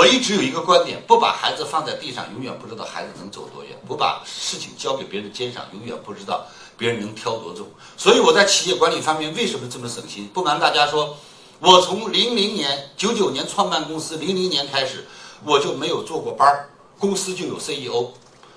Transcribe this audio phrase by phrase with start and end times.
[0.00, 6.46] 我一直有一个观点：不把孩子放在地上，永远不知道孩子能走多远；不把事情交给别人肩上，永远不知道
[6.78, 7.66] 别人能挑多重。
[7.98, 10.26] 所以我在企业管理方面为什么这么省心？
[10.32, 11.18] 不瞒大家说，
[11.58, 15.06] 我从零零年、九九年创办公司，零零年开始，
[15.44, 18.12] 我就没有做过班儿，公司就有 CEO，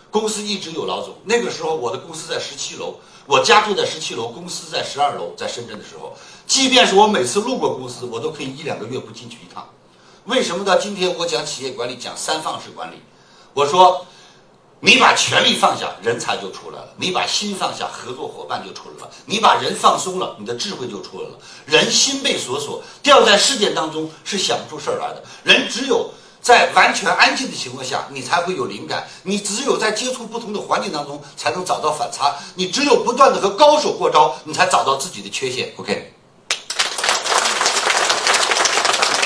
[0.10, 1.14] 公司一直有老总。
[1.25, 6.16] 那个时候我的公司在十七楼，我家住在十七楼，公司在十二楼，在深圳的时候，
[6.48, 9.68] 即便是我每次路过公司，我都可以一两个月不进去一趟。
[10.25, 12.95] 为什么到今天我讲企业管理讲三放式管理？
[13.54, 14.05] 我说，
[14.79, 21.37] 你把权力放下，人才就出来了；你把心放下，合作伙伴就出来了；你把人放松了，你的智慧就出来了。
[21.65, 25.21] 人心被锁锁，掉在事件当中是想不出事儿来的。
[25.43, 26.09] 人只有
[26.42, 35.73] 在完全安静的情况下，你才会有灵感；你只有在接触不同的环境当中，才能找到反差；你只有不断的和高手过招，你才找到自己的缺陷。
[35.75, 36.12] OK。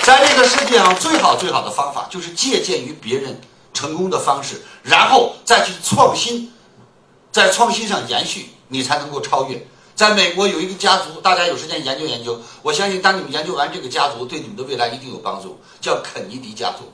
[0.08, 3.42] 在这个世界上，最好最好的方法就是借鉴于别人
[3.74, 6.50] 成功的方式，然后再去创新，
[7.30, 9.68] 在创新上延续，你才能够超越。
[9.96, 12.40] 在美国有一个家族，大家有时间研究研究。
[12.62, 15.60] 我相信，当你们研究完这个家族，对你们的未来一定有帮助。
[15.82, 16.90] 叫肯尼迪家族。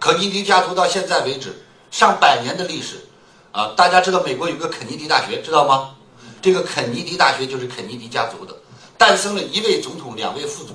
[0.00, 3.06] 肯尼迪家族到现在为止上百年的历史，
[3.52, 5.90] 啊，大家知道美国有个肯尼迪大学，知道吗？
[6.42, 8.56] 这个肯尼迪大学就是肯尼迪家族的，
[8.96, 10.74] 诞生了一位总统，两位副总。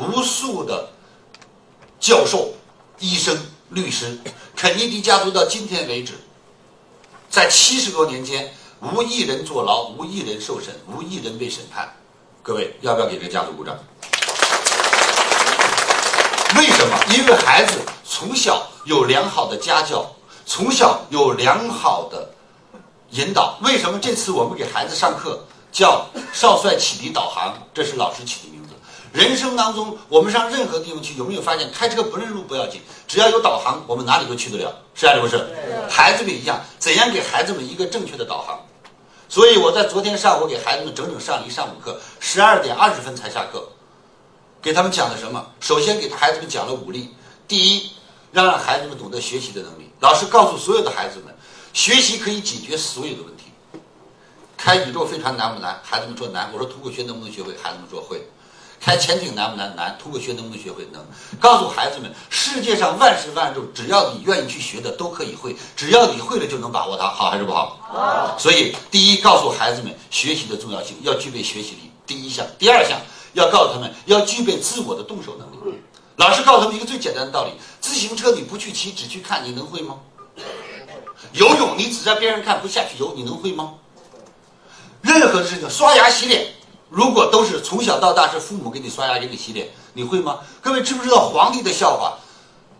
[0.00, 0.88] 无数的
[1.98, 2.54] 教授、
[2.98, 4.18] 医生、律师，
[4.56, 6.14] 肯尼迪家族到今天为止，
[7.28, 11.94] 在七十多年间，无一人坐牢，无一人受审，无一人被审判。
[12.42, 13.76] 各位，要不要给这个家族鼓掌？
[16.56, 16.98] 为什么？
[17.14, 20.10] 因为孩子从小有良好的家教，
[20.46, 22.30] 从小有良好的
[23.10, 23.58] 引导。
[23.62, 27.54] 为什么这次我们给孩子上课叫“少帅启迪导航”？
[27.74, 28.59] 这是老师起的名。
[29.12, 35.44] 人生当中，我们上任何地方去，有没有发现开车不认路不要紧，只要有导航，我们哪里都去得了，是啊是不是？
[35.88, 38.60] 孩子们一样，怎样给孩子们一个正确的导航？
[39.28, 43.68] 所以我在昨天上午给孩子们整整上了一上午课，十二点二十分才下课，
[44.62, 45.44] 给他们讲了什么？
[45.58, 47.12] 首先给孩子们讲了五力，
[47.48, 47.90] 第一，
[48.30, 49.90] 让让孩子们懂得学习的能力。
[49.98, 51.34] 老师告诉所有的孩子们，
[51.72, 53.44] 学习可以解决所有的问题。
[54.56, 55.80] 开宇宙飞船难不难？
[55.82, 56.48] 孩子们说难。
[56.52, 57.56] 我说通过学能不能学会？
[57.60, 58.28] 孩子们说会。
[58.80, 59.76] 开潜艇难不难？
[59.76, 59.96] 难。
[60.02, 60.86] 通过学能不能学会？
[60.90, 61.04] 能。
[61.38, 65.54] 告诉孩子们，世界上万事万物，只要你愿意去学的，都可以会。
[65.76, 67.06] 只要你会了，就能把握它。
[67.06, 67.78] 好还是不好？
[67.82, 68.38] 好。
[68.38, 71.90] 所以，第一，告诉孩子们学习的重要性，要具备学习力。
[72.06, 72.98] 第一项，第二项，
[73.34, 75.78] 要告诉他们要具备自我的动手能力。
[76.16, 79.96] 老师告诉他们一个最简单的道理：自行车你不去骑，只去看，你能会吗？
[81.32, 83.74] 游泳你只在边上看，不下去游，你能会吗？
[85.02, 86.46] 任何事情，刷牙洗脸。
[86.90, 90.40] 如果都是从小到大是父母给你刷牙给你洗脸，你会吗？
[90.60, 92.18] 各位知不知道皇帝的笑话？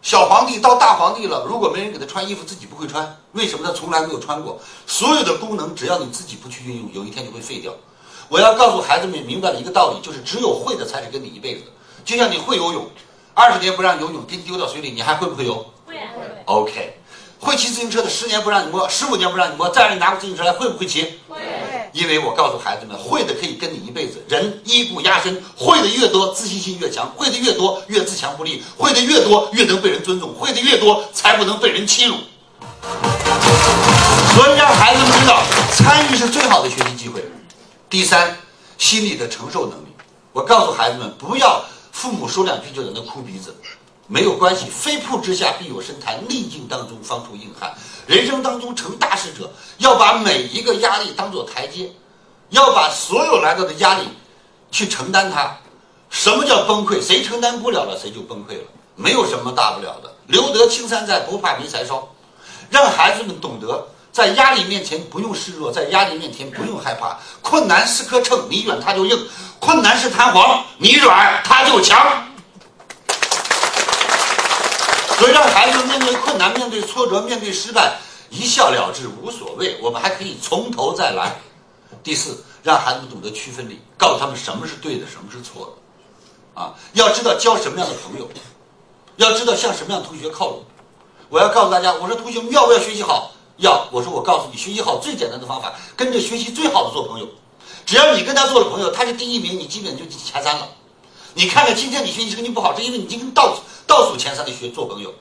[0.02, 4.58] 小皇帝到大皇帝了，如果没人给他穿衣服，自己不会穿，为什么他从来没有穿过？
[4.84, 7.72] 所有的功能，只要你自己不去运用，有一天就会废掉。
[8.28, 11.66] 我要告诉孩子们明白了一个道理，就是只有会的才是跟你一辈子的。
[12.04, 12.90] 就像你会游泳，
[13.32, 15.64] 二十年不让游泳，给你丢到水里，你还会不会游？
[15.86, 15.96] 会。
[16.46, 16.96] OK。
[17.38, 21.18] 会骑自行车的，十年不让你摸，十五年不让你摸，再让你拿个自行车来，会不会骑？
[21.26, 21.39] 会。
[22.00, 24.24] 因为我告诉孩子们，会的可以跟你一辈子。
[24.26, 32.14] 人一步压身，会的越多，自信心越强；会的越多，越自强不息；会的越多，越能被人尊重；会的越多，才不能被人欺辱。
[34.34, 35.42] 所以让孩子们知道，
[35.74, 37.22] 参与是最好的学习机会。
[37.90, 38.34] 第三，
[38.78, 39.88] 心理的承受能力。
[40.32, 41.62] 我告诉孩子们，不要
[41.92, 43.54] 父母说两句就在那哭鼻子。
[44.12, 47.72] 没有关系，飞瀑之下必有深潭，逆境当中方出硬汉。
[48.08, 49.48] 人生当中成大事者，
[49.78, 51.92] 要把每一个压力当做台阶，
[52.48, 54.08] 要把所有来到的压力
[54.72, 55.56] 去承担它。
[56.10, 57.00] 什么叫崩溃？
[57.00, 58.64] 谁承担不了了，谁就崩溃了。
[58.96, 60.12] 没有什么大不了的。
[60.26, 62.08] 留得青山在，不怕没柴烧。
[62.68, 67.16] 让孩子们懂得，在压力面前不用示弱，在压力面前不用害怕。
[67.42, 69.16] 困难是颗秤，你软它就硬；
[69.60, 72.26] 困难是弹簧，你软它就强。
[75.18, 77.98] 所以让孩子面对困难、面对挫折、面对失败，
[78.30, 79.78] 一笑了之，无所谓。
[79.82, 81.36] 我们还可以从头再来。
[82.02, 86.62] 第四，让孩子懂得区分力，告诉他们什么是对的，什么是错的。
[86.62, 88.26] 啊，要知道交什么样的朋友，
[89.16, 90.64] 要知道向什么样的同学靠拢。
[91.28, 93.32] 我要告诉大家，我说同学们要不要学习好？
[93.58, 93.86] 要。
[93.92, 97.28] 我说我告诉你，学习好最简单的方法，跟着学习最好的做朋友。
[97.84, 100.66] 只要你跟他做了朋友，他是第一名，你基本就前三了。
[101.34, 103.54] 你看看今天你学习成绩不好，是因为你今天倒
[103.86, 105.12] 倒数前三的学做朋友，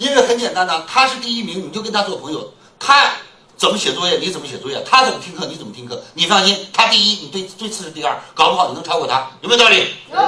[0.00, 2.54] 因为很简单呢，他是第一名，你就跟他做朋友。
[2.78, 3.12] 他
[3.54, 6.02] 怎么写作业，你怎么写作业；他怎么听课，你怎么听课。
[6.14, 9.88] 你放心，他第一，你对对次是第二，搞不好你能超过他，有没有道理？
[10.10, 10.18] 有。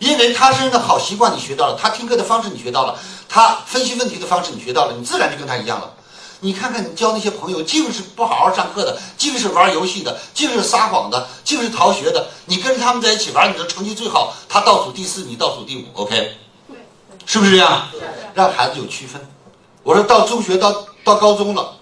[0.00, 5.88] 因为他身上的好习惯你学到了，他听课的方式你学到了，他分析问题的方式你学到了，你自然就跟他一样了。
[6.40, 12.26] 你看看你交那些朋友，净是不好好上课的，净是玩游戏的，净是撒谎的，净是逃学的。
[12.46, 16.36] 你跟着他们在一起玩，你的成绩最好，他倒数第四，你倒数第五，OK？
[17.26, 17.88] 是不是这样？
[18.34, 19.20] 让孩子有区分。
[19.82, 20.72] 我说到中学到
[21.04, 21.76] 到高中了，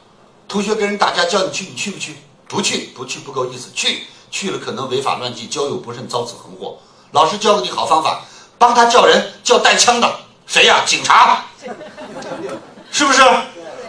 [0.49, 2.17] 同学跟人打架叫你去，你去不去？
[2.49, 3.71] 不去，不去不够意思。
[3.75, 6.79] 去去了可能违法乱纪，交友不慎，遭此横祸。
[7.13, 8.23] 老师教给你好方法，
[8.59, 10.11] 帮他叫人，叫带枪的，
[10.47, 10.83] 谁呀？
[10.87, 11.45] 警察，
[12.93, 13.23] 是不是？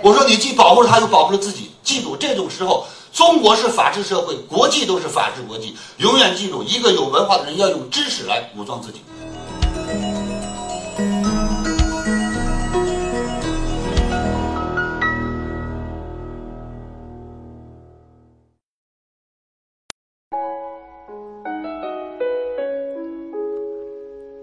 [0.02, 1.72] 我说你既保护了他，又保护了自己。
[1.84, 5.76] 记住，这种时候，中国是法治社会，国际都是法治国际。
[5.98, 9.02] 永远记住，一个有文化的人要用知识来武装自己。